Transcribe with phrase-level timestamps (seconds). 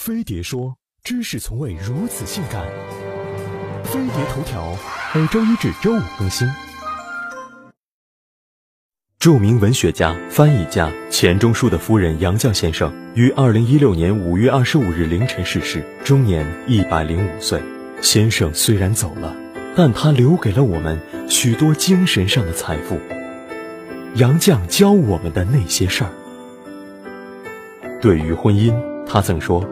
[0.00, 2.64] 飞碟说：“知识从未如此性感。”
[3.84, 4.74] 飞碟头条
[5.14, 6.48] 每周一至周五更新。
[9.18, 17.62] 著名文学家、翻译家钱钟书的夫人杨绛先生于二零一六年五月二十五日凌晨逝世，终年一百零五岁。
[18.00, 19.36] 先生虽然走了，
[19.76, 20.98] 但他留给了我们
[21.28, 22.98] 许多精神上的财富。
[24.14, 26.10] 杨绛教我们的那些事儿，
[28.00, 28.74] 对于婚姻，
[29.06, 29.62] 他曾说。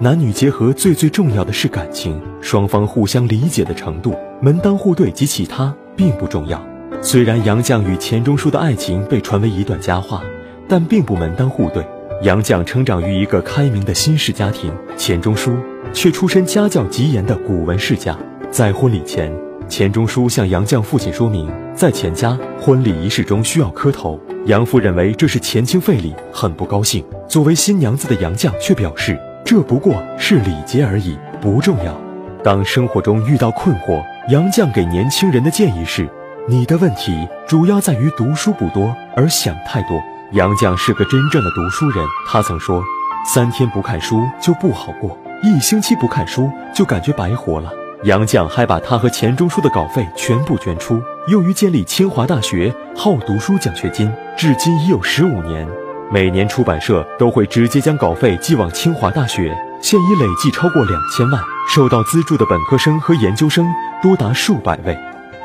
[0.00, 6.60] 男女结合最最重要的是感情，双方互相理解的程度，门当户对及其他并不重要。
[7.00, 10.22] 虽然杨绛与钱钟书的爱情被传为一段佳话，
[10.68, 11.84] 但并不门当户对。
[12.22, 15.56] 杨绛成长于一个开明的新式家庭，钱钟书
[15.92, 18.16] 却出身家教极严的古文世家。
[18.50, 19.32] 在婚礼前，
[19.68, 27.04] 钱钟书向杨绛父亲说明，在钱家婚礼仪式中需要磕头，杨父认为这是钱清费礼，很不高兴。
[27.28, 29.18] 作为新娘子的杨绛却表示。
[29.52, 31.94] 这不过是礼节而已，不重要。
[32.42, 36.08] 当生活中遇到困惑，杨绛给年轻人的建议是：
[36.48, 40.02] 你的问题主要在于读书不多，而想太多。
[40.32, 42.82] 杨绛是个真正的读书人，他曾说：
[43.26, 47.70] 三天不看书就不好过，一星期不看书就感觉白活了。
[48.04, 55.68] 杨绛还把他和钱钟书的稿费全部捐出，用于建立清华大学好读书奖学金，至今已有十五年。
[56.12, 63.66] 每年出版社都会直接将稿费寄往清华大学，现已累计超过两千万，受到资助的本科生和研究生
[64.02, 64.94] 多达数百位。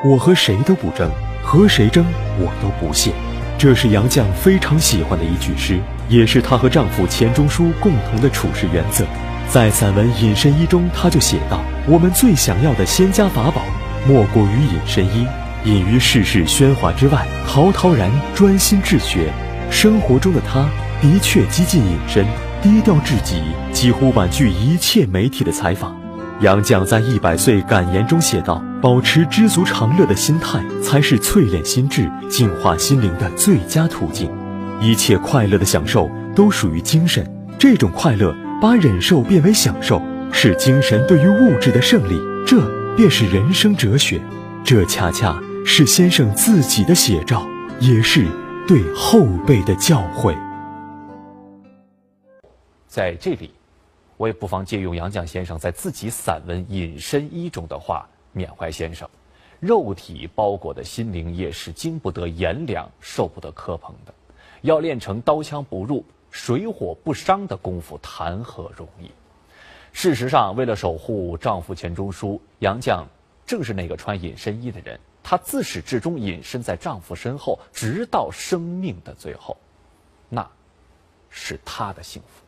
[0.03, 1.09] 我和谁都不争，
[1.41, 2.05] 和谁争
[2.37, 3.13] 我都不屑。
[3.57, 5.79] 这是杨绛非常喜欢的一句诗，
[6.09, 9.05] 也是她和丈夫钱钟书共同的处事原则。
[9.47, 13.61] 在散文《隐身衣》中，她就写道：“我们最想要的仙家法宝，
[14.05, 15.25] 莫过于隐身衣，
[15.63, 19.31] 隐于世事喧哗之外，陶陶然专心治学。”
[19.69, 20.67] 生活中的他
[21.01, 22.25] 的确极尽隐身，
[22.61, 23.35] 低调至极，
[23.71, 25.95] 几乎婉拒一切媒体的采访。
[26.41, 34.29] 杨绛在一百岁感言中写道：“保持知足常乐的心态，才是淬炼心智、净化心灵的最佳途径。
[34.79, 37.27] 一切快乐的享受都属于精神，
[37.57, 40.01] 这种快乐把忍受变为享受，
[40.31, 42.19] 是精神对于物质的胜利。
[42.45, 42.61] 这
[42.95, 44.21] 便是人生哲学，
[44.63, 47.47] 这恰恰是先生自己的写照，
[47.79, 48.25] 也是。”
[48.67, 50.37] 对后辈的教诲，
[52.85, 53.53] 在这里，
[54.17, 59.09] 我也不妨借用杨绛先生在自己散文《隐身衣》中的话缅怀先生：
[59.61, 64.13] 肉体包裹的心灵也是经不得炎凉、受不得磕碰的。
[64.63, 69.09] 要练成刀枪不入、水火不伤的功夫，谈何容易？
[69.93, 73.05] 事实上，为了守护丈夫钱钟书，杨绛
[73.45, 74.99] 正是那个穿隐身衣的人。
[75.29, 79.57] 她自始至终隐身在丈夫身后，直到生命的最后，
[80.29, 80.49] 那
[81.29, 82.46] 是她的幸福。